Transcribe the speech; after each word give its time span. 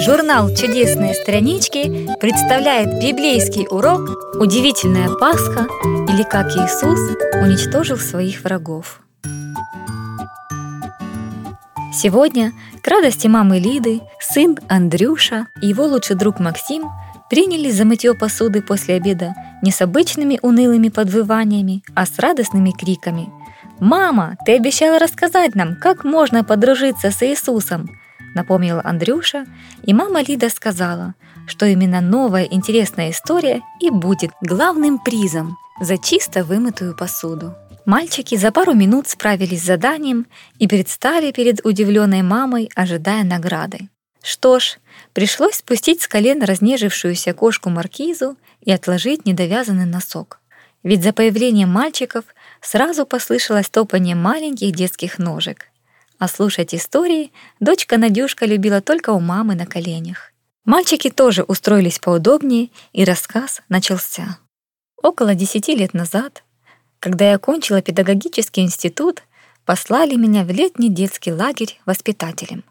Журнал 0.00 0.54
«Чудесные 0.54 1.14
странички» 1.14 2.08
представляет 2.20 3.00
библейский 3.00 3.66
урок 3.70 4.36
«Удивительная 4.36 5.08
Пасха» 5.08 5.66
или 5.84 6.22
«Как 6.22 6.48
Иисус 6.48 6.98
уничтожил 7.42 7.96
своих 7.96 8.44
врагов». 8.44 9.00
Сегодня, 11.94 12.52
к 12.82 12.88
радости 12.88 13.26
мамы 13.26 13.58
Лиды, 13.58 14.00
сын 14.20 14.58
Андрюша 14.68 15.46
и 15.62 15.68
его 15.68 15.86
лучший 15.86 16.16
друг 16.16 16.40
Максим 16.40 16.90
принялись 17.30 17.76
за 17.76 17.84
мытье 17.84 18.14
посуды 18.14 18.60
после 18.60 18.96
обеда 18.96 19.34
не 19.62 19.70
с 19.70 19.80
обычными 19.80 20.38
унылыми 20.42 20.90
подвываниями, 20.90 21.82
а 21.94 22.04
с 22.04 22.18
радостными 22.18 22.72
криками. 22.72 23.30
«Мама, 23.82 24.36
ты 24.46 24.54
обещала 24.54 25.00
рассказать 25.00 25.56
нам, 25.56 25.74
как 25.74 26.04
можно 26.04 26.44
подружиться 26.44 27.10
с 27.10 27.20
Иисусом!» 27.24 27.90
напомнила 28.36 28.80
Андрюша, 28.84 29.44
и 29.82 29.92
мама 29.92 30.22
Лида 30.22 30.50
сказала, 30.50 31.16
что 31.48 31.66
именно 31.66 32.00
новая 32.00 32.44
интересная 32.44 33.10
история 33.10 33.60
и 33.80 33.90
будет 33.90 34.30
главным 34.40 35.00
призом 35.00 35.58
за 35.80 35.98
чисто 35.98 36.44
вымытую 36.44 36.96
посуду. 36.96 37.56
Мальчики 37.84 38.36
за 38.36 38.52
пару 38.52 38.74
минут 38.74 39.08
справились 39.08 39.62
с 39.62 39.66
заданием 39.66 40.26
и 40.60 40.68
предстали 40.68 41.32
перед 41.32 41.66
удивленной 41.66 42.22
мамой, 42.22 42.70
ожидая 42.76 43.24
награды. 43.24 43.88
Что 44.22 44.60
ж, 44.60 44.78
пришлось 45.12 45.56
спустить 45.56 46.02
с 46.02 46.06
колен 46.06 46.44
разнежившуюся 46.44 47.34
кошку 47.34 47.68
Маркизу 47.68 48.36
и 48.60 48.70
отложить 48.70 49.26
недовязанный 49.26 49.86
носок. 49.86 50.38
Ведь 50.84 51.02
за 51.02 51.12
появлением 51.12 51.70
мальчиков 51.70 52.24
сразу 52.62 53.04
послышалось 53.04 53.68
топание 53.68 54.14
маленьких 54.14 54.74
детских 54.74 55.18
ножек. 55.18 55.68
А 56.18 56.28
слушать 56.28 56.74
истории 56.74 57.32
дочка 57.60 57.98
Надюшка 57.98 58.46
любила 58.46 58.80
только 58.80 59.10
у 59.10 59.20
мамы 59.20 59.54
на 59.54 59.66
коленях. 59.66 60.32
Мальчики 60.64 61.10
тоже 61.10 61.42
устроились 61.42 61.98
поудобнее, 61.98 62.70
и 62.92 63.04
рассказ 63.04 63.60
начался. 63.68 64.38
Около 65.02 65.34
десяти 65.34 65.74
лет 65.74 65.92
назад, 65.92 66.44
когда 67.00 67.30
я 67.30 67.34
окончила 67.34 67.82
педагогический 67.82 68.60
институт, 68.60 69.24
послали 69.64 70.14
меня 70.14 70.44
в 70.44 70.50
летний 70.50 70.88
детский 70.88 71.32
лагерь 71.32 71.80
воспитателем. 71.84 72.62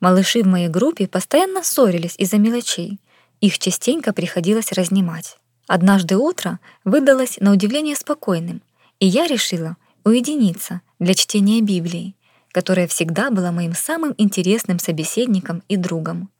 Малыши 0.00 0.42
в 0.42 0.48
моей 0.48 0.66
группе 0.66 1.06
постоянно 1.06 1.62
ссорились 1.62 2.16
из-за 2.18 2.38
мелочей. 2.38 2.98
Их 3.40 3.60
частенько 3.60 4.12
приходилось 4.12 4.72
разнимать. 4.72 5.38
Однажды 5.68 6.16
утро 6.16 6.58
выдалось 6.84 7.38
на 7.38 7.52
удивление 7.52 7.94
спокойным, 7.94 8.62
и 9.02 9.06
я 9.06 9.26
решила 9.26 9.76
уединиться 10.04 10.80
для 10.98 11.14
чтения 11.14 11.60
Библии 11.60 12.14
которая 12.52 12.86
всегда 12.86 13.30
была 13.30 13.50
моим 13.50 13.74
самым 13.74 14.14
интересным 14.18 14.78
собеседником 14.78 15.62
и 15.68 15.76
другом. 15.76 16.30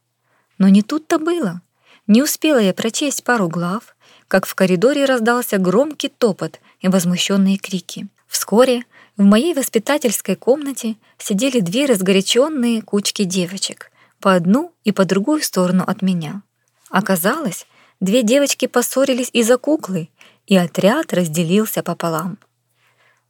Но 0.57 0.69
не 0.69 0.83
тут-то 0.83 1.17
было. 1.17 1.61
Не 2.07 2.21
успела 2.21 2.59
я 2.59 2.73
прочесть 2.73 3.23
пару 3.23 3.49
глав, 3.49 3.95
как 4.27 4.45
в 4.45 4.55
коридоре 4.55 5.05
раздался 5.05 5.57
громкий 5.57 6.09
топот 6.09 6.59
и 6.79 6.87
возмущенные 6.87 7.57
крики. 7.57 8.07
Вскоре 8.27 8.85
в 9.17 9.23
моей 9.23 9.53
воспитательской 9.53 10.35
комнате 10.35 10.95
сидели 11.17 11.59
две 11.59 11.85
разгоряченные 11.85 12.81
кучки 12.81 13.23
девочек, 13.23 13.91
по 14.19 14.33
одну 14.33 14.73
и 14.83 14.91
по 14.91 15.05
другую 15.05 15.41
сторону 15.41 15.83
от 15.85 16.01
меня. 16.01 16.41
Оказалось, 16.89 17.65
две 17.99 18.23
девочки 18.23 18.67
поссорились 18.67 19.29
из-за 19.33 19.57
куклы, 19.57 20.09
и 20.45 20.55
отряд 20.57 21.13
разделился 21.13 21.83
пополам. 21.83 22.37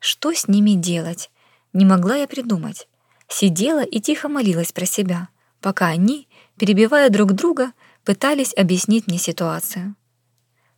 Что 0.04 0.34
с 0.34 0.50
ними 0.50 0.72
делать? 0.72 1.32
Не 1.72 1.86
могла 1.86 2.18
я 2.18 2.28
придумать. 2.28 2.90
Сидела 3.30 3.86
и 3.86 4.02
тихо 4.02 4.28
молилась 4.28 4.74
про 4.74 4.86
себя, 4.86 5.30
пока 5.62 5.88
они, 5.88 6.28
перебивая 6.58 7.10
друг 7.10 7.32
друга, 7.32 7.72
пытались 8.04 8.54
объяснить 8.54 9.08
мне 9.08 9.18
ситуацию. 9.18 9.96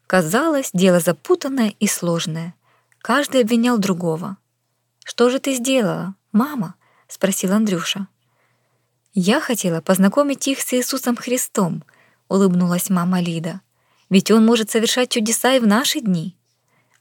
Казалось, 0.06 0.70
дело 0.74 1.00
запутанное 1.00 1.74
и 1.80 1.88
сложное. 1.88 2.54
Каждый 3.00 3.42
обвинял 3.42 3.80
другого. 3.80 4.38
«Что 5.04 5.32
же 5.32 5.40
ты 5.40 5.56
сделала, 5.56 6.14
мама?»— 6.32 6.76
спросил 7.08 7.52
Андрюша. 7.54 8.08
«Я 9.16 9.42
хотела 9.42 9.82
познакомить 9.82 10.48
их 10.48 10.62
с 10.62 10.72
Иисусом 10.74 11.16
Христом»,— 11.16 11.84
улыбнулась 12.28 12.92
мама 12.92 13.22
Лида. 13.22 13.62
«Ведь 14.12 14.30
Он 14.30 14.46
может 14.46 14.70
совершать 14.70 15.10
чудеса 15.10 15.56
и 15.56 15.60
в 15.60 15.66
наши 15.66 16.00
дни. 16.00 16.38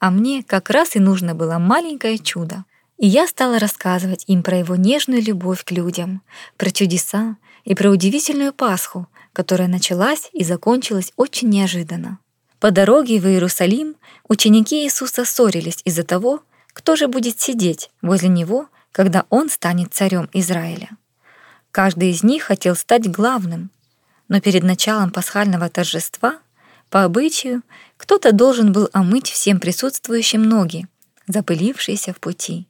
А 0.05 0.11
мне 0.11 0.43
как 0.43 0.69
раз 0.69 0.97
и 0.97 1.01
нужно 1.01 1.35
было 1.35 1.57
маленькое 1.57 2.19
чудо. 2.19 2.67
И 2.99 3.07
я 3.07 3.27
стала 3.27 3.59
рассказывать 3.59 4.25
им 4.27 4.43
про 4.43 4.59
его 4.59 4.77
нежную 4.77 5.23
любовь 5.23 5.65
к 5.65 5.71
людям, 5.71 6.21
про 6.59 6.71
чудеса 6.71 7.39
и 7.65 7.75
про 7.75 7.89
удивительную 7.89 8.53
Пасху, 8.53 9.07
которая 9.33 9.67
началась 9.67 10.29
и 10.35 10.45
закончилась 10.45 11.15
очень 11.17 11.49
неожиданно. 11.49 12.19
По 12.61 12.71
дороге 12.71 13.19
в 13.19 13.27
Иерусалим 13.27 13.97
ученики 14.29 14.85
Иисуса 14.85 15.25
ссорились 15.25 15.81
из-за 15.87 16.03
того, 16.03 16.43
кто 16.75 16.97
же 16.97 17.09
будет 17.09 17.41
сидеть 17.41 17.89
возле 18.03 18.29
него, 18.29 18.69
когда 18.93 19.25
он 19.31 19.49
станет 19.49 19.95
царем 19.95 20.29
Израиля. 20.35 20.91
Каждый 21.71 22.11
из 22.11 22.23
них 22.23 22.43
хотел 22.43 22.77
стать 22.77 23.11
главным, 23.11 23.71
но 24.29 24.43
перед 24.43 24.65
началом 24.65 25.11
пасхального 25.11 25.71
торжества, 25.71 26.41
по 26.95 27.03
обычаю, 27.03 27.63
кто-то 27.97 28.31
должен 28.31 28.71
был 28.71 28.89
омыть 28.93 29.29
всем 29.29 29.59
присутствующим 29.59 30.45
ноги, 30.45 30.87
запылившиеся 31.27 32.13
в 32.13 32.21
пути. 32.21 32.69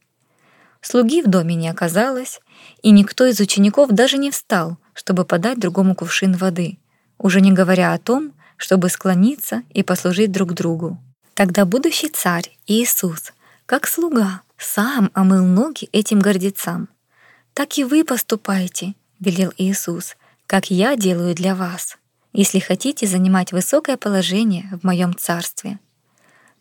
Слуги 0.81 1.21
в 1.21 1.27
доме 1.27 1.53
не 1.53 1.69
оказалось, 1.69 2.41
и 2.81 2.89
никто 2.89 3.27
из 3.27 3.39
учеников 3.39 3.91
даже 3.91 4.17
не 4.17 4.31
встал, 4.31 4.79
чтобы 4.95 5.25
подать 5.25 5.59
другому 5.59 5.93
кувшин 5.93 6.35
воды, 6.35 6.79
уже 7.19 7.39
не 7.39 7.51
говоря 7.51 7.93
о 7.93 7.99
том, 7.99 8.33
чтобы 8.57 8.89
склониться 8.89 9.61
и 9.69 9.83
послужить 9.83 10.31
друг 10.31 10.53
другу. 10.53 10.99
Тогда 11.35 11.63
будущий 11.63 12.09
царь 12.09 12.49
Иисус, 12.65 13.31
как 13.67 13.85
слуга, 13.85 14.41
сам 14.57 15.11
омыл 15.13 15.45
ноги 15.45 15.87
этим 15.91 16.19
гордецам. 16.19 16.89
«Так 17.53 17.77
и 17.77 17.83
вы 17.83 18.03
поступайте»,— 18.03 18.95
велел 19.19 19.53
Иисус, 19.57 20.17
«как 20.47 20.71
я 20.71 20.95
делаю 20.95 21.35
для 21.35 21.53
вас, 21.53 21.99
если 22.35 22.59
хотите 22.59 23.07
занимать 23.07 23.53
высокое 23.53 23.95
положение 23.95 24.69
в 24.71 24.83
моем 24.85 25.15
царстве. 25.15 25.79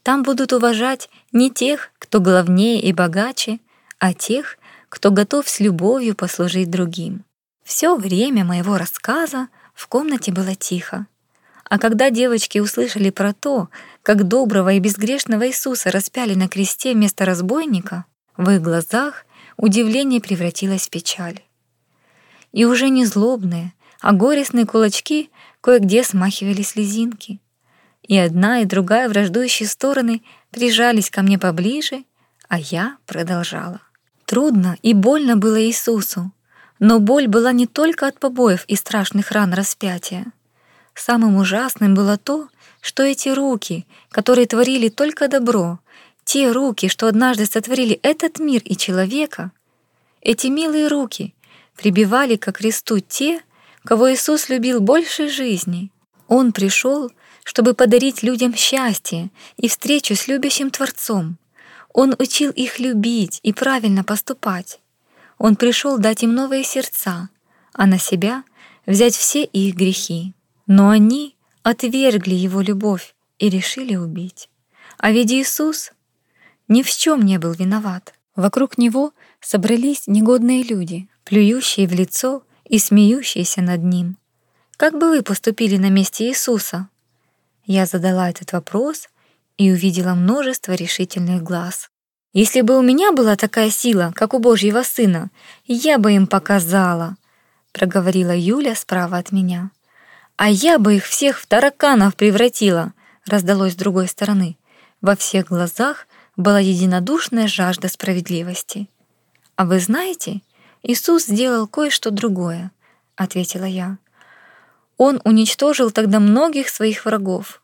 Там 0.04 0.22
будут 0.22 0.52
уважать 0.52 1.10
не 1.32 1.50
тех, 1.50 1.90
кто 1.98 2.20
главнее 2.20 2.80
и 2.80 2.92
богаче, 2.92 3.58
а 3.98 4.14
тех, 4.14 4.56
кто 4.88 5.10
готов 5.10 5.48
с 5.48 5.58
любовью 5.58 6.14
послужить 6.14 6.70
другим. 6.70 7.24
Все 7.64 7.96
время 7.96 8.44
моего 8.44 8.78
рассказа 8.78 9.48
в 9.74 9.88
комнате 9.88 10.30
было 10.30 10.54
тихо. 10.54 11.06
А 11.64 11.78
когда 11.78 12.10
девочки 12.10 12.58
услышали 12.60 13.10
про 13.10 13.32
то, 13.32 13.68
как 14.02 14.28
доброго 14.28 14.74
и 14.74 14.78
безгрешного 14.78 15.48
Иисуса 15.48 15.90
распяли 15.90 16.34
на 16.34 16.46
кресте 16.46 16.92
вместо 16.92 17.24
разбойника, 17.24 18.04
в 18.36 18.48
их 18.50 18.62
глазах 18.62 19.26
удивление 19.56 20.20
превратилось 20.20 20.86
в 20.86 20.90
печаль. 20.90 21.40
И 22.52 22.64
уже 22.64 22.90
не 22.90 23.06
злобные, 23.06 23.72
а 24.00 24.12
горестные 24.12 24.66
кулачки 24.66 25.30
кое-где 25.64 26.04
смахивали 26.04 26.60
слезинки. 26.60 27.40
И 28.02 28.18
одна, 28.18 28.60
и 28.60 28.66
другая 28.66 29.08
враждующие 29.08 29.66
стороны 29.66 30.20
прижались 30.50 31.08
ко 31.08 31.22
мне 31.22 31.38
поближе, 31.38 32.04
а 32.48 32.58
я 32.58 32.98
продолжала. 33.06 33.80
Трудно 34.26 34.76
и 34.82 34.92
больно 34.92 35.38
было 35.38 35.58
Иисусу, 35.62 36.32
но 36.80 37.00
боль 37.00 37.28
была 37.28 37.52
не 37.52 37.66
только 37.66 38.06
от 38.06 38.20
побоев 38.20 38.66
и 38.66 38.76
страшных 38.76 39.30
ран 39.30 39.54
распятия. 39.54 40.26
Самым 40.94 41.36
ужасным 41.36 41.94
было 41.94 42.18
то, 42.18 42.48
что 42.82 43.02
эти 43.02 43.30
руки, 43.30 43.86
которые 44.10 44.46
творили 44.46 44.90
только 44.90 45.28
добро, 45.28 45.78
те 46.24 46.52
руки, 46.52 46.88
что 46.88 47.06
однажды 47.06 47.46
сотворили 47.46 47.98
этот 48.02 48.38
мир 48.38 48.60
и 48.66 48.76
человека, 48.76 49.50
эти 50.20 50.48
милые 50.48 50.88
руки 50.88 51.34
прибивали 51.74 52.36
ко 52.36 52.52
кресту 52.52 53.00
те, 53.00 53.40
кого 53.84 54.12
Иисус 54.12 54.48
любил 54.48 54.80
больше 54.80 55.28
жизни. 55.28 55.90
Он 56.26 56.52
пришел, 56.52 57.10
чтобы 57.44 57.74
подарить 57.74 58.22
людям 58.22 58.54
счастье 58.54 59.30
и 59.56 59.68
встречу 59.68 60.16
с 60.16 60.26
любящим 60.26 60.70
Творцом. 60.70 61.38
Он 61.92 62.14
учил 62.18 62.50
их 62.50 62.78
любить 62.78 63.40
и 63.42 63.52
правильно 63.52 64.02
поступать. 64.02 64.80
Он 65.38 65.54
пришел 65.56 65.98
дать 65.98 66.22
им 66.22 66.34
новые 66.34 66.64
сердца, 66.64 67.28
а 67.72 67.86
на 67.86 67.98
себя 67.98 68.44
взять 68.86 69.14
все 69.14 69.44
их 69.44 69.74
грехи. 69.74 70.34
Но 70.66 70.88
они 70.88 71.36
отвергли 71.62 72.34
его 72.34 72.60
любовь 72.62 73.14
и 73.38 73.48
решили 73.48 73.96
убить. 73.96 74.48
А 74.96 75.12
ведь 75.12 75.30
Иисус 75.30 75.92
ни 76.68 76.82
в 76.82 76.90
чем 76.90 77.22
не 77.22 77.38
был 77.38 77.52
виноват. 77.52 78.14
Вокруг 78.34 78.78
него 78.78 79.12
собрались 79.40 80.06
негодные 80.06 80.62
люди, 80.62 81.08
плюющие 81.24 81.86
в 81.86 81.92
лицо 81.92 82.42
и 82.68 82.78
смеющиеся 82.78 83.62
над 83.62 83.82
ним. 83.82 84.16
Как 84.76 84.98
бы 84.98 85.10
вы 85.10 85.22
поступили 85.22 85.76
на 85.76 85.90
месте 85.90 86.28
Иисуса? 86.28 86.88
Я 87.64 87.86
задала 87.86 88.28
этот 88.28 88.52
вопрос 88.52 89.08
и 89.56 89.70
увидела 89.70 90.14
множество 90.14 90.72
решительных 90.72 91.42
глаз. 91.42 91.90
Если 92.32 92.62
бы 92.62 92.76
у 92.76 92.82
меня 92.82 93.12
была 93.12 93.36
такая 93.36 93.70
сила, 93.70 94.12
как 94.14 94.34
у 94.34 94.40
Божьего 94.40 94.82
Сына, 94.82 95.30
я 95.66 95.98
бы 95.98 96.12
им 96.12 96.26
показала, 96.26 97.16
проговорила 97.72 98.36
Юля 98.36 98.74
справа 98.74 99.18
от 99.18 99.30
меня. 99.30 99.70
А 100.36 100.50
я 100.50 100.80
бы 100.80 100.96
их 100.96 101.04
всех 101.04 101.38
в 101.38 101.46
тараканов 101.46 102.16
превратила, 102.16 102.92
раздалось 103.24 103.74
с 103.74 103.76
другой 103.76 104.08
стороны. 104.08 104.56
Во 105.00 105.14
всех 105.14 105.46
глазах 105.46 106.08
была 106.36 106.58
единодушная 106.58 107.46
жажда 107.46 107.88
справедливости. 107.88 108.88
А 109.54 109.64
вы 109.64 109.78
знаете, 109.78 110.40
Иисус 110.86 111.24
сделал 111.24 111.66
кое-что 111.66 112.10
другое, 112.10 112.70
ответила 113.16 113.64
я. 113.64 113.96
Он 114.98 115.18
уничтожил 115.24 115.90
тогда 115.90 116.20
многих 116.20 116.68
своих 116.68 117.06
врагов, 117.06 117.62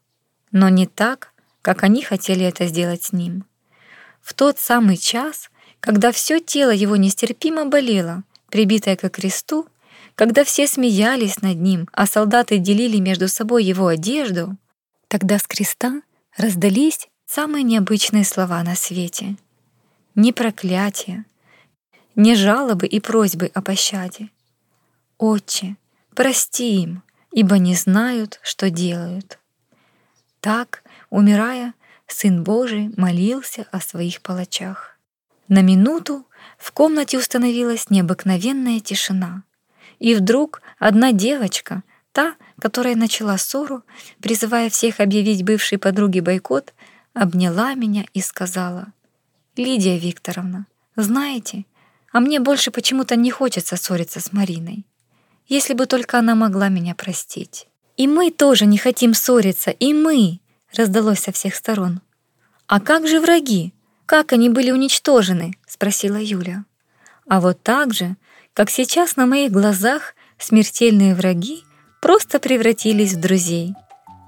но 0.53 0.71
не 0.71 0.87
так, 0.87 1.35
как 1.61 1.83
они 1.83 2.03
хотели 2.03 2.47
это 2.47 2.67
сделать 2.67 3.05
с 3.05 3.13
ним. 3.13 3.45
В 4.23 4.33
тот 4.33 4.59
самый 4.59 4.97
час, 4.97 5.51
когда 5.81 6.13
все 6.13 6.41
тело 6.41 6.71
его 6.71 6.97
нестерпимо 6.97 7.67
болело, 7.67 8.25
прибитое 8.49 8.97
к 8.97 9.07
кресту, 9.11 9.69
когда 10.15 10.43
все 10.43 10.67
смеялись 10.67 11.43
над 11.43 11.59
ним, 11.59 11.89
а 11.93 12.07
солдаты 12.07 12.57
делили 12.57 12.97
между 12.97 13.29
собой 13.29 13.65
его 13.65 13.89
одежду, 13.89 14.57
тогда 15.09 15.39
с 15.39 15.43
креста 15.43 16.01
раздались 16.39 17.09
самые 17.27 17.65
необычные 17.65 18.25
слова 18.25 18.63
на 18.63 18.77
свете. 18.77 19.37
Не 20.15 20.33
проклятия, 20.33 21.27
не 22.21 22.35
жалобы 22.35 22.87
и 22.87 23.01
просьбы 23.01 23.51
о 23.55 23.63
пощаде. 23.63 24.29
«Отче, 25.17 25.77
прости 26.15 26.83
им, 26.83 27.03
ибо 27.33 27.57
не 27.59 27.75
знают, 27.75 28.39
что 28.43 28.69
делают». 28.69 29.39
Так, 30.43 30.83
умирая, 31.09 31.73
Сын 32.07 32.43
Божий 32.43 32.93
молился 32.97 33.67
о 33.73 33.81
своих 33.81 34.21
палачах. 34.21 34.99
На 35.49 35.63
минуту 35.63 36.27
в 36.59 36.73
комнате 36.73 37.17
установилась 37.19 37.89
необыкновенная 37.89 38.81
тишина. 38.81 39.43
И 39.99 40.15
вдруг 40.15 40.61
одна 40.79 41.13
девочка, 41.13 41.83
та, 42.13 42.35
которая 42.59 42.97
начала 42.97 43.39
ссору, 43.39 43.83
призывая 44.21 44.69
всех 44.69 45.01
объявить 45.01 45.45
бывшей 45.45 45.79
подруге 45.79 46.21
бойкот, 46.21 46.75
обняла 47.15 47.75
меня 47.75 48.05
и 48.13 48.21
сказала, 48.21 48.89
«Лидия 49.57 49.99
Викторовна, 49.99 50.67
знаете, 50.97 51.65
а 52.13 52.21
мне 52.21 52.41
больше 52.41 52.71
почему-то 52.71 53.17
не 53.17 53.31
хочется 53.31 53.77
ссориться 53.77 54.21
с 54.21 54.33
Мариной. 54.33 54.85
Если 55.47 55.75
бы 55.75 55.87
только 55.87 56.19
она 56.19 56.35
могла 56.35 56.69
меня 56.69 56.95
простить». 56.95 57.67
«И 57.97 58.07
мы 58.07 58.31
тоже 58.31 58.65
не 58.67 58.79
хотим 58.79 59.15
ссориться, 59.15 59.71
и 59.71 59.93
мы!» 59.93 60.41
раздалось 60.75 61.21
со 61.21 61.33
всех 61.33 61.55
сторон. 61.55 62.01
«А 62.67 62.81
как 62.81 63.07
же 63.07 63.21
враги? 63.21 63.75
Как 64.07 64.33
они 64.33 64.49
были 64.49 64.71
уничтожены?»— 64.71 65.55
спросила 65.67 66.17
Юля. 66.17 66.65
А 67.29 67.41
вот 67.41 67.63
так 67.63 67.95
же, 67.95 68.17
как 68.55 68.71
сейчас 68.71 69.17
на 69.17 69.27
моих 69.27 69.53
глазах 69.53 70.15
смертельные 70.39 71.15
враги 71.15 71.63
просто 72.01 72.41
превратились 72.41 73.13
в 73.13 73.21
друзей. 73.21 73.75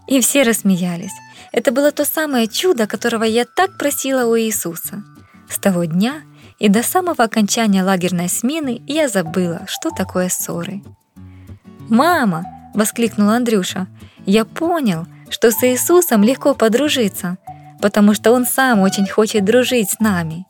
И 0.06 0.20
все 0.20 0.42
рассмеялись. 0.42 1.12
Это 1.52 1.72
было 1.72 1.90
то 1.90 2.04
самое 2.04 2.46
чудо, 2.46 2.86
которого 2.86 3.24
я 3.24 3.44
так 3.44 3.76
просила 3.78 4.24
у 4.26 4.38
Иисуса. 4.38 5.02
С 5.48 5.58
того 5.58 5.84
дня 5.84 6.22
и 6.58 6.68
до 6.68 6.82
самого 6.82 7.24
окончания 7.24 7.82
лагерной 7.82 8.28
смены 8.28 8.82
я 8.86 9.08
забыла, 9.08 9.62
что 9.66 9.90
такое 9.90 10.28
ссоры. 10.28 10.82
«Мама!»— 11.88 12.44
воскликнул 12.74 13.30
Андрюша. 13.30 13.86
«Я 14.24 14.44
понял, 14.44 15.06
что 15.28 15.50
с 15.50 15.62
Иисусом 15.62 16.22
легко 16.22 16.54
подружиться, 16.54 17.38
потому 17.80 18.14
что 18.14 18.32
Он 18.32 18.46
сам 18.46 18.80
очень 18.80 19.08
хочет 19.08 19.44
дружить 19.44 19.90
с 19.90 19.98
нами. 19.98 20.46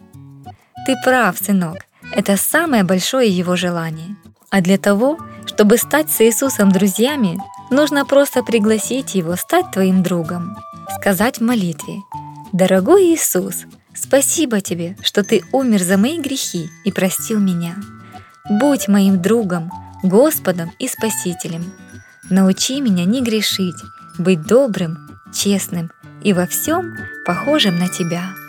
Ты 0.86 0.96
прав, 1.04 1.38
сынок, 1.38 1.78
это 2.14 2.36
самое 2.36 2.84
большое 2.84 3.28
Его 3.30 3.56
желание. 3.56 4.16
А 4.50 4.60
для 4.60 4.76
того, 4.76 5.18
чтобы 5.46 5.78
стать 5.78 6.10
с 6.10 6.20
Иисусом 6.20 6.70
друзьями, 6.70 7.38
нужно 7.70 8.04
просто 8.04 8.42
пригласить 8.42 9.14
Его 9.14 9.36
стать 9.36 9.70
твоим 9.70 10.02
другом. 10.02 10.56
Сказать 11.00 11.38
в 11.38 11.42
молитве 11.42 12.02
«Дорогой 12.52 13.14
Иисус, 13.14 13.64
спасибо 13.94 14.60
Тебе, 14.60 14.96
что 15.02 15.22
Ты 15.22 15.42
умер 15.52 15.82
за 15.82 15.96
мои 15.96 16.18
грехи 16.20 16.68
и 16.84 16.92
простил 16.92 17.40
меня. 17.40 17.76
Будь 18.48 18.88
моим 18.88 19.20
другом, 19.22 19.70
Господом 20.02 20.72
и 20.78 20.88
Спасителем. 20.88 21.72
Научи 22.30 22.80
меня 22.80 23.04
не 23.04 23.22
грешить 23.22 23.82
быть 24.18 24.42
добрым, 24.42 25.20
честным 25.32 25.90
и 26.22 26.32
во 26.32 26.46
всем 26.46 26.96
похожим 27.24 27.78
на 27.78 27.88
тебя. 27.88 28.41